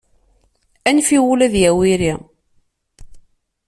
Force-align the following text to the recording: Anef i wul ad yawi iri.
Anef 0.87 1.09
i 1.17 1.19
wul 1.23 1.41
ad 1.45 1.53
yawi 1.61 1.85
iri. 1.93 2.13